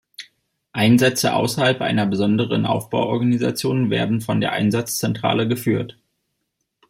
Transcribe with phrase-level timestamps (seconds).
[0.71, 5.99] Einsätze außerhalb einer besonderen Aufbauorganisation werden von der Einsatzzentrale geführt.